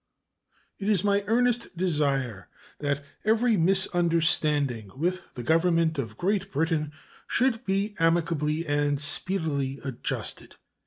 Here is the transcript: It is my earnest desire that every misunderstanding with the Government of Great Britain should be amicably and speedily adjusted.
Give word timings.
It 0.79 0.89
is 0.89 1.03
my 1.03 1.23
earnest 1.27 1.77
desire 1.77 2.49
that 2.79 3.03
every 3.23 3.55
misunderstanding 3.55 4.89
with 4.97 5.21
the 5.35 5.43
Government 5.43 5.99
of 5.99 6.17
Great 6.17 6.51
Britain 6.51 6.91
should 7.27 7.63
be 7.65 7.95
amicably 7.99 8.65
and 8.65 8.99
speedily 8.99 9.79
adjusted. 9.83 10.55